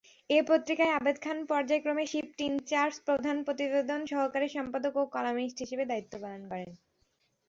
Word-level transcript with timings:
এ 0.29 0.39
পত্রিকায় 0.47 0.95
আবেদ 0.97 1.17
খান 1.21 1.37
পর্যায়ক্রমে 1.45 2.05
শিফট-ইনচার্জ, 2.05 2.93
প্রধান 3.07 3.37
প্রতিবেদন, 3.43 3.99
সহকারী 4.05 4.47
সম্পাদক 4.49 4.93
ও 4.95 5.03
কলামিস্ট 5.15 5.57
হিসেবে 5.63 5.83
দায়িত্ব 5.85 6.13
পালন 6.23 6.41
করেন। 6.51 6.69